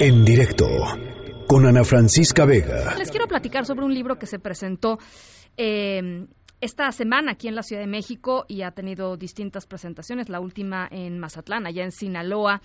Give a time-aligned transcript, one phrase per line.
[0.00, 0.66] En directo
[1.46, 2.94] con Ana Francisca Vega.
[2.96, 4.98] Les quiero platicar sobre un libro que se presentó
[5.58, 6.26] eh,
[6.60, 10.88] esta semana aquí en la Ciudad de México y ha tenido distintas presentaciones, la última
[10.90, 12.62] en Mazatlán, allá en Sinaloa.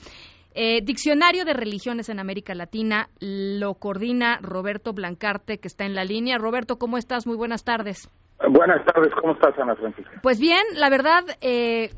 [0.55, 6.05] Eh, Diccionario de Religiones en América Latina lo coordina Roberto Blancarte, que está en la
[6.05, 6.37] línea.
[6.37, 7.27] Roberto, ¿cómo estás?
[7.27, 8.09] Muy buenas tardes.
[8.47, 10.19] Buenas tardes, ¿cómo estás, Ana Francisca?
[10.23, 11.89] Pues bien, la verdad, eh,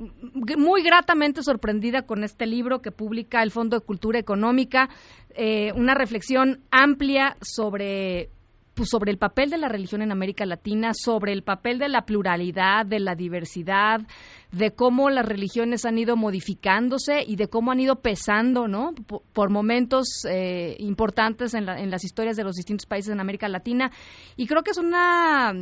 [0.58, 4.90] muy gratamente sorprendida con este libro que publica el Fondo de Cultura Económica,
[5.36, 8.30] eh, una reflexión amplia sobre
[8.74, 12.02] pues, sobre el papel de la religión en América Latina, sobre el papel de la
[12.02, 14.02] pluralidad, de la diversidad,
[14.52, 18.94] de cómo las religiones han ido modificándose y de cómo han ido pesando, ¿no?
[19.34, 23.92] Por, momentos eh, importantes en, las historias de los distintos países en América Latina.
[24.36, 25.54] Y creo que es una,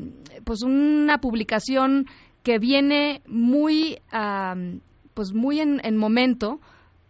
[0.43, 2.07] pues una publicación
[2.43, 3.99] que viene muy,
[5.13, 6.59] pues muy en, en momento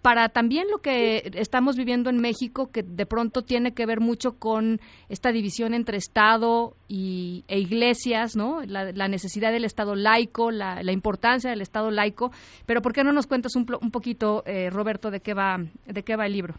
[0.01, 4.39] para también lo que estamos viviendo en México, que de pronto tiene que ver mucho
[4.39, 8.61] con esta división entre Estado y, e iglesias, ¿no?
[8.65, 12.31] La, necesidad del Estado laico, la, importancia del Estado laico.
[12.65, 16.03] Pero ¿por qué no nos cuentas un, un poquito, eh, Roberto, de qué va de
[16.03, 16.53] qué va el libro?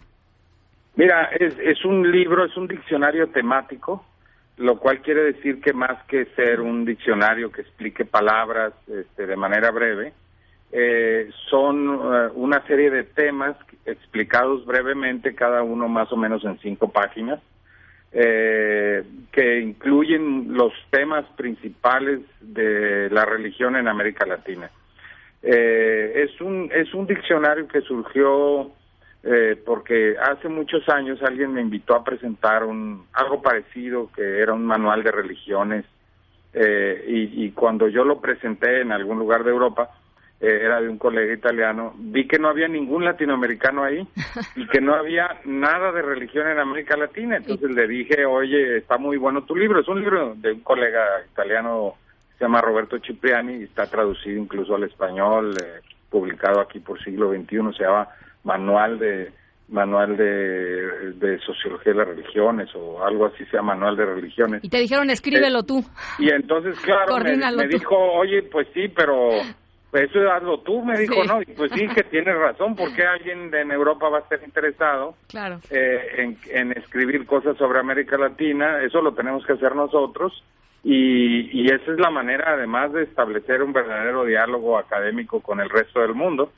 [0.96, 4.04] Mira, es, es un libro, es un diccionario temático,
[4.58, 9.36] lo cual quiere decir que más que ser un diccionario que explique palabras este, de
[9.36, 10.12] manera breve,
[10.72, 16.58] eh, son eh, una serie de temas explicados brevemente, cada uno más o menos en
[16.60, 17.40] cinco páginas,
[18.12, 24.70] eh, que incluyen los temas principales de la religión en América Latina.
[25.42, 28.70] es un es un diccionario que surgió
[29.64, 34.64] porque hace muchos años alguien me invitó a presentar un algo parecido que era un
[34.66, 35.84] manual de religiones
[36.54, 39.90] y, y cuando yo lo presenté en algún lugar de Europa
[40.40, 44.06] eh, era de un colega italiano, vi que no había ningún latinoamericano ahí
[44.56, 47.36] y que no había nada de religión en América Latina.
[47.36, 49.80] Entonces le dije, oye, está muy bueno tu libro.
[49.80, 51.94] Es un libro de un colega italiano,
[52.38, 57.30] se llama Roberto Cipriani y está traducido incluso al español, eh, publicado aquí por siglo
[57.32, 58.08] XXI, se llama
[58.42, 59.32] Manual de
[59.70, 64.64] manual de, de, sociología de las religiones o algo así sea manual de religiones.
[64.64, 65.84] Y te dijeron escríbelo tú.
[66.18, 69.30] Y entonces, claro, me, dijo, oye, pues sí, pero
[69.90, 71.42] pues eso hazlo tú, me dijo, ¿no?
[71.42, 75.60] Y pues sí, que tienes razón, porque alguien en Europa va a estar interesado claro.
[75.70, 80.44] eh, en, escribir cosas sobre América Latina, eso lo tenemos que hacer nosotros,
[80.84, 85.68] y, y esa es la manera, además, de establecer un verdadero diálogo académico con el
[85.68, 86.52] resto del mundo.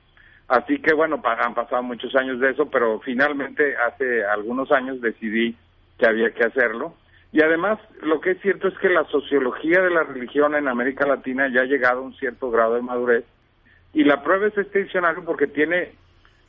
[0.49, 5.57] Así que, bueno, han pasado muchos años de eso, pero finalmente hace algunos años decidí
[5.99, 6.95] que había que hacerlo
[7.33, 11.07] y además, lo que es cierto es que la sociología de la religión en América
[11.07, 13.25] Latina ya ha llegado a un cierto grado de madurez.
[13.95, 15.93] Y la prueba es este diccionario porque tiene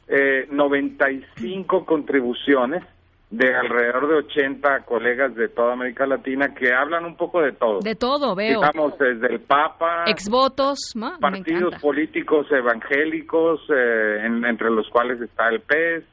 [0.10, 2.84] eh, 95 contribuciones
[3.30, 7.80] de alrededor de 80 colegas de toda América Latina que hablan un poco de todo.
[7.80, 8.60] De todo, veo.
[8.60, 10.04] Digamos, desde el Papa.
[10.06, 16.04] Exvotos, Partidos políticos evangélicos, eh, entre los cuales está el PES.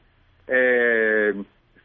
[0.47, 1.35] Eh,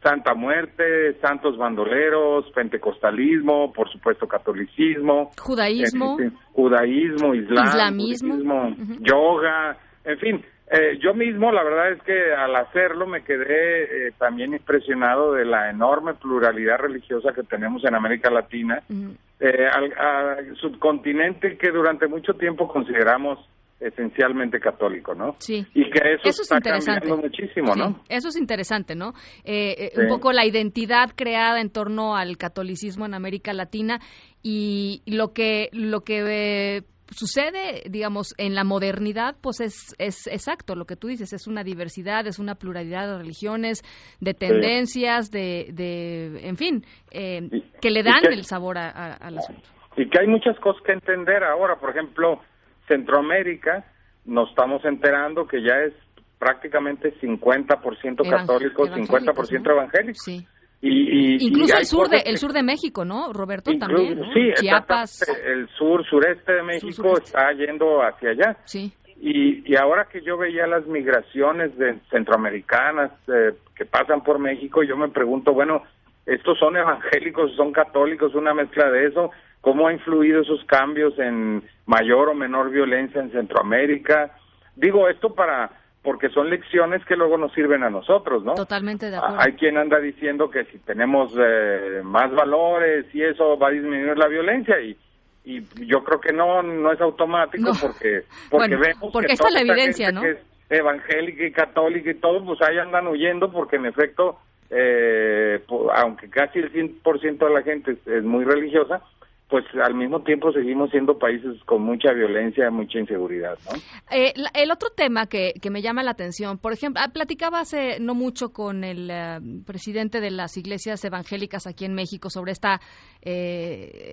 [0.02, 10.44] Santa Muerte, santos bandoleros, pentecostalismo, por supuesto catolicismo, judaísmo, eh, judaísmo, islamismo, yoga, en fin,
[10.70, 15.44] eh, yo mismo la verdad es que al hacerlo me quedé eh, también impresionado de
[15.44, 22.68] la enorme pluralidad religiosa que tenemos en América Latina, al subcontinente que durante mucho tiempo
[22.68, 23.38] consideramos
[23.80, 25.36] esencialmente católico, ¿no?
[25.38, 25.66] Sí.
[25.74, 27.14] Y que eso, eso está es interesante.
[27.14, 28.02] muchísimo, ¿no?
[28.08, 29.12] Eso es interesante, ¿no?
[29.44, 34.00] Eh, eh, un poco la identidad creada en torno al catolicismo en América Latina
[34.42, 40.74] y lo que lo que eh, sucede, digamos, en la modernidad, pues es, es exacto
[40.74, 43.82] lo que tú dices, es una diversidad, es una pluralidad de religiones,
[44.20, 49.62] de tendencias, de, de, en fin, que le dan el sabor a, al asunto.
[49.96, 52.40] Y que hay muchas cosas que entender ahora, por ejemplo,
[52.86, 53.84] Centroamérica
[54.24, 55.94] nos estamos enterando que ya es
[56.38, 60.22] prácticamente 50% católicos, 50% evangélicos.
[60.22, 60.46] Sí.
[60.82, 63.70] Y, Incluso el sur de el sur de México, ¿no, Roberto?
[63.78, 65.26] también, Sí, Chiapas.
[65.44, 68.56] El sur, sureste de México está yendo hacia allá.
[68.64, 68.92] Sí.
[69.18, 74.82] Y, y ahora que yo veía las migraciones de centroamericanas eh, que pasan por México,
[74.82, 75.82] yo me pregunto, bueno,
[76.26, 79.30] ¿estos son evangélicos, son católicos, una mezcla de eso?
[79.66, 84.30] Cómo ha influido esos cambios en mayor o menor violencia en Centroamérica.
[84.76, 85.72] Digo esto para
[86.04, 88.54] porque son lecciones que luego nos sirven a nosotros, ¿no?
[88.54, 89.40] Totalmente de acuerdo.
[89.40, 94.16] Hay quien anda diciendo que si tenemos eh, más valores y eso va a disminuir
[94.16, 94.96] la violencia y
[95.44, 99.62] y yo creo que no no es automático porque porque vemos porque que está la
[99.62, 100.22] evidencia, ¿no?
[100.22, 100.38] Que es
[100.70, 104.38] evangélica y católica y todo, pues ahí andan huyendo porque en efecto
[104.70, 105.60] eh,
[105.92, 109.02] aunque casi el 100% de la gente es muy religiosa,
[109.48, 113.56] pues al mismo tiempo seguimos siendo países con mucha violencia, mucha inseguridad.
[113.66, 113.78] ¿no?
[114.10, 118.00] Eh, el otro tema que, que, me llama la atención, por ejemplo, ah, platicaba hace
[118.00, 122.66] no mucho con el eh, presidente de las iglesias evangélicas aquí en México sobre este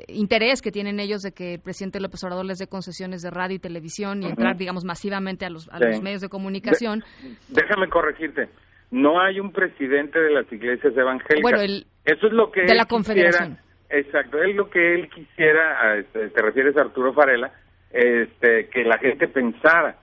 [0.07, 3.55] interés que tienen ellos de que el presidente López Obrador les dé concesiones de radio
[3.55, 7.03] y televisión y entrar, digamos, masivamente a los, a los medios de comunicación.
[7.49, 8.49] déjame corregirte.
[8.91, 11.41] No hay un presidente de las iglesias evangélicas.
[11.41, 11.63] Bueno,
[12.05, 13.57] Eso es lo que de la Confederación.
[13.95, 17.51] Exacto, él lo que él quisiera, este, te refieres a Arturo Farela,
[17.91, 19.97] este, que la gente pensara.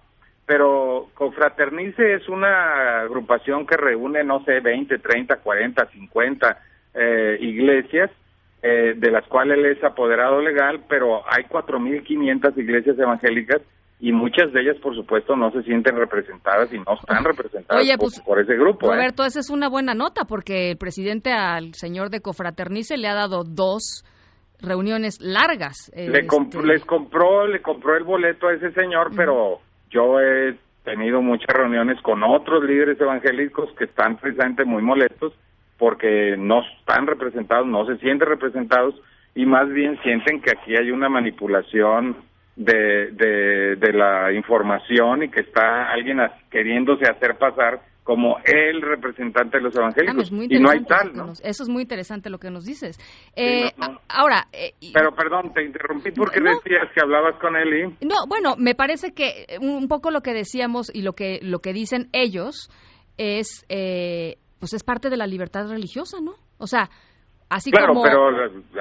[0.46, 6.62] Pero Confraternice es una agrupación que reúne, no sé, 20, 30, 40, 50
[7.40, 8.10] iglesias,
[8.62, 13.60] eh, de las cuales él es apoderado legal, pero hay 4.500 iglesias evangélicas
[14.00, 18.20] y muchas de ellas, por supuesto, no se sienten representadas y no están representadas pues,
[18.20, 18.86] por, ese grupo.
[18.86, 18.96] ¿eh?
[18.96, 23.14] Roberto, esa es una buena nota porque el presidente al señor de Cofraternice le ha
[23.14, 24.04] dado dos
[24.58, 25.92] reuniones largas.
[25.94, 29.60] Le este, Les compró, le compró el boleto a ese señor, pero
[29.90, 35.34] yo he tenido muchas reuniones con otros líderes evangélicos que están precisamente muy molestos
[35.76, 38.94] porque no están representados, no se sienten representados
[39.34, 42.16] y más bien sienten que aquí hay una manipulación
[42.60, 46.18] de, de, la información y que está alguien
[46.50, 51.32] queriéndose hacer pasar como el representante de los evangélicos y no hay tal, ¿no?
[51.42, 52.98] eso es muy interesante lo que nos dices.
[53.36, 53.70] Eh,
[54.08, 58.56] ahora, eh, pero perdón, te interrumpí porque decías que hablabas con él y no, bueno,
[58.58, 62.70] me parece que un poco lo que decíamos y lo que lo que dicen ellos
[63.16, 66.34] es eh, pues es parte de la libertad religiosa, ¿no?
[66.58, 66.90] O sea,
[67.72, 68.28] claro, pero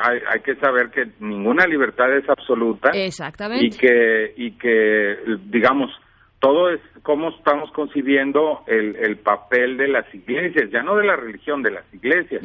[0.01, 2.91] hay, que saber que ninguna libertad es absoluta.
[2.93, 3.65] Exactamente.
[3.65, 5.91] Y que, y que digamos,
[6.39, 11.15] todo es cómo estamos concibiendo el, el papel de las iglesias, ya no de la
[11.15, 12.43] religión, de las iglesias.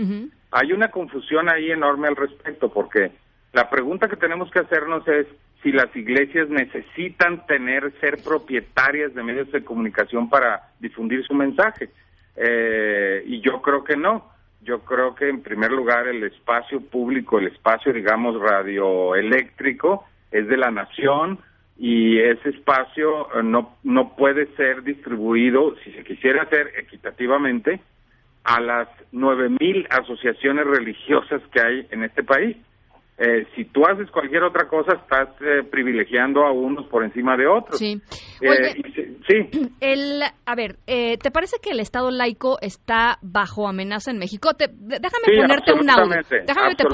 [0.51, 3.13] Hay una confusión ahí enorme al respecto, porque
[3.53, 5.27] la pregunta que tenemos que hacernos es
[5.63, 11.91] si las iglesias necesitan tener, ser propietarias de medios de comunicación para difundir su mensaje.
[12.37, 14.34] Eh, y yo creo que no
[14.65, 20.57] yo creo que en primer lugar el espacio público, el espacio, digamos, radioeléctrico es de
[20.57, 21.39] la nación
[21.79, 27.81] y ese espacio eh, no, no puede ser distribuido, si se quisiera hacer equitativamente,
[28.45, 32.57] a las nueve mil asociaciones religiosas que hay en este país.
[33.17, 37.47] Eh, si tú haces cualquier otra cosa, estás eh, privilegiando a unos por encima de
[37.47, 37.79] otros.
[37.79, 38.03] Sí.
[38.41, 39.69] Eh, sí.
[39.81, 44.51] El, a ver, ¿te parece que el Estado laico está bajo amenaza en México?
[44.59, 46.17] déjame ponerte un audio.
[46.45, 46.85] Déjame te,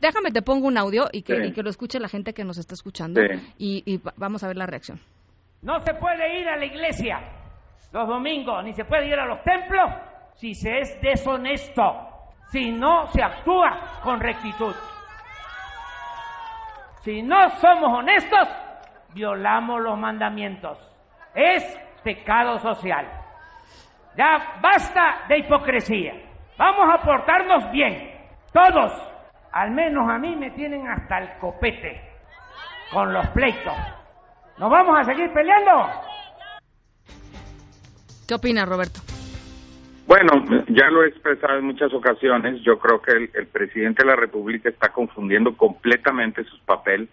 [0.00, 2.74] déjame te pongo un audio y que, que lo escuche la gente que nos está
[2.74, 3.20] escuchando
[3.56, 4.98] y, y vamos a ver la reacción.
[5.62, 7.20] No se puede ir a la iglesia
[7.92, 9.90] los domingos, ni se puede ir a los templos
[10.34, 12.08] si se es deshonesto,
[12.50, 14.74] si no se actúa con rectitud.
[17.02, 18.48] Si no somos honestos,
[19.12, 20.78] violamos los mandamientos.
[21.34, 21.64] Es
[22.04, 23.06] pecado social.
[24.16, 26.14] Ya basta de hipocresía.
[26.56, 28.12] Vamos a portarnos bien.
[28.52, 28.92] Todos,
[29.52, 32.00] al menos a mí, me tienen hasta el copete
[32.92, 33.74] con los pleitos.
[34.58, 35.88] ¿Nos vamos a seguir peleando?
[38.28, 39.00] ¿Qué opina Roberto?
[40.12, 42.60] Bueno, ya lo he expresado en muchas ocasiones.
[42.60, 47.08] Yo creo que el, presidente de la República está confundiendo completamente su papel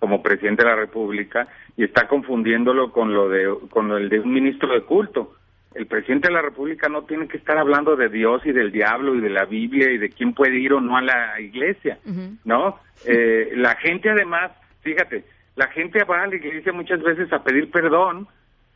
[0.00, 4.32] como presidente de la República y está confundiéndolo con lo de con el de un
[4.32, 5.36] ministro de culto.
[5.76, 9.14] El presidente de la República no tiene que estar hablando de Dios y del diablo
[9.14, 12.00] y de la Biblia y de quién puede ir o no a la iglesia,
[12.44, 12.80] ¿no?
[13.06, 17.70] Eh, la gente además, fíjate, la gente va a la iglesia muchas veces a pedir
[17.70, 18.26] perdón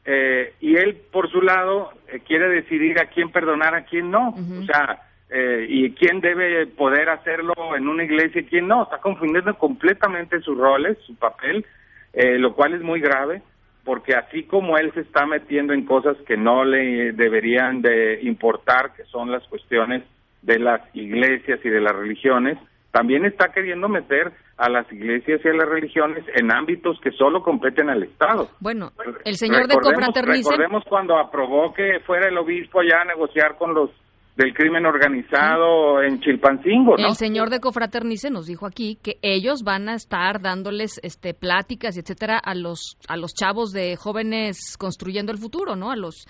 [0.05, 4.31] eh, y él por su lado eh, quiere decidir a quién perdonar, a quién no,
[4.31, 8.99] o sea, eh, y quién debe poder hacerlo en una iglesia y quién no, está
[8.99, 11.65] confundiendo completamente sus roles, su papel,
[12.13, 13.43] lo cual es muy grave,
[13.83, 18.93] porque así como él se está metiendo en cosas que no le deberían de importar,
[18.95, 20.05] que son las cuestiones
[20.43, 22.57] de las iglesias y de las religiones,
[22.95, 27.43] también está queriendo meter a las iglesias y a las religiones en ámbitos que solo
[27.43, 28.51] competen al Estado.
[28.61, 28.93] Bueno,
[29.25, 30.49] el señor de Confraternice...
[30.49, 33.91] Recordemos cuando aprobó que fuera el obispo allá a negociar con los
[34.37, 37.09] del crimen organizado en Chilpancingo, ¿no?
[37.09, 41.97] El señor de Cofraternice nos dijo aquí que ellos van a estar dándoles este pláticas
[41.97, 45.93] y etcétera a los a los chavos de jóvenes construyendo el futuro, ¿no?
[45.93, 46.27] A los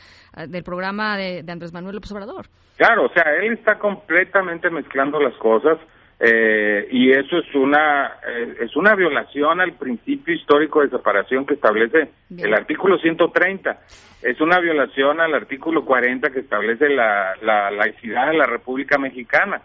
[0.48, 2.46] del programa de, de Andrés Manuel López Obrador.
[2.76, 5.78] Claro, o sea, él está completamente mezclando las cosas
[6.20, 11.54] Eh, y eso es una eh, es una violación al principio histórico de separación que
[11.54, 13.80] establece el artículo 130
[14.22, 19.60] es una violación al artículo 40 que establece la, la laicidad de la República Mexicana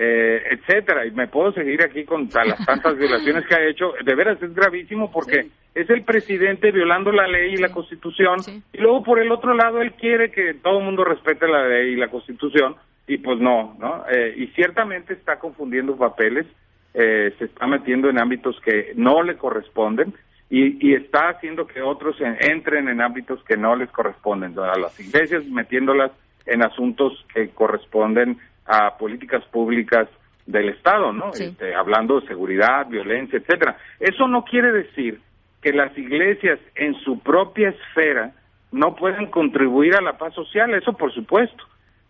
[0.00, 1.06] eh, etcétera.
[1.06, 3.92] Y me puedo seguir aquí con las tantas violaciones que ha hecho.
[4.04, 8.38] De veras es gravísimo porque es el presidente violando la ley y la constitución
[8.72, 11.92] y luego por el otro lado él quiere que todo el mundo respete la ley
[11.92, 12.76] y la constitución
[13.08, 14.04] y pues no, ¿no?
[14.10, 16.46] Eh, y ciertamente está confundiendo papeles,
[16.92, 20.14] eh, se está metiendo en ámbitos que no le corresponden
[20.50, 25.44] y, está haciendo que otros entren en ámbitos que no les corresponden, a las iglesias
[25.46, 26.10] metiéndolas
[26.46, 30.08] en asuntos que corresponden a políticas públicas
[30.46, 31.30] del Estado, ¿no?
[31.30, 33.76] Este, hablando de seguridad, violencia, etcétera.
[34.00, 35.20] Eso no quiere decir
[35.60, 38.32] que las iglesias en su propia esfera
[38.72, 41.64] no pueden contribuir a la paz social, eso por supuesto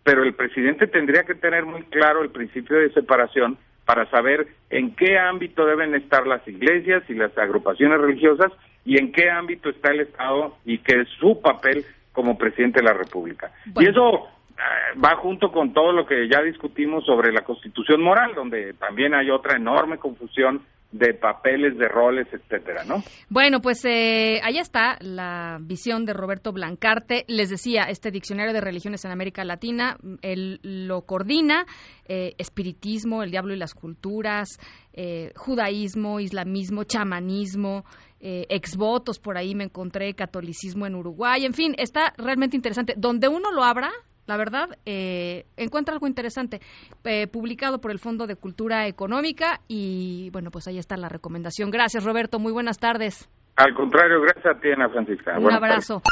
[0.08, 4.96] pero el presidente tendría que tener muy claro el principio de separación para saber en
[4.96, 8.50] qué ámbito deben estar las iglesias y las agrupaciones religiosas
[8.86, 11.84] y en qué ámbito está el Estado y qué es su papel
[12.14, 13.52] como presidente de la República.
[13.78, 18.32] Y eso eh, va junto con todo lo que ya discutimos sobre la constitución moral,
[18.34, 23.02] donde también hay otra enorme confusión de papeles, de roles, etcétera, ¿no?
[23.28, 27.25] Bueno, pues eh, ahí está la visión de Roberto Blancarte.
[27.28, 31.66] Les decía, este diccionario de religiones en América Latina, él lo coordina,
[32.07, 34.59] eh, espiritismo, el diablo y las culturas,
[34.95, 37.85] eh, judaísmo, islamismo, chamanismo,
[38.21, 42.95] eh, exvotos, por ahí me encontré, catolicismo en Uruguay, en fin, está realmente interesante.
[42.97, 43.90] Donde uno lo abra,
[44.28, 46.61] la verdad, eh, encuentra algo interesante,
[47.04, 51.70] eh, publicado por el Fondo de Cultura Económica y bueno, pues ahí está la recomendación.
[51.70, 52.38] Gracias, Roberto.
[52.38, 53.28] Muy buenas tardes.
[53.56, 55.37] Al contrario, gracias a ti, Ana Francisca.
[55.38, 56.02] Un abrazo.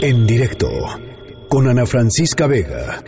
[0.00, 0.68] En directo
[1.48, 3.02] con Ana Francisca Vega.